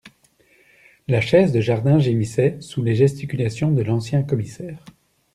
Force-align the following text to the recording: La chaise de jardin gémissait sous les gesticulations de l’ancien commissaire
La 1.07 1.21
chaise 1.21 1.51
de 1.53 1.61
jardin 1.61 1.99
gémissait 1.99 2.57
sous 2.59 2.81
les 2.81 2.95
gesticulations 2.95 3.71
de 3.71 3.83
l’ancien 3.83 4.23
commissaire 4.23 4.83